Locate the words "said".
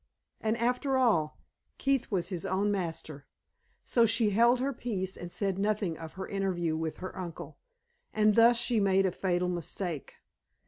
5.31-5.59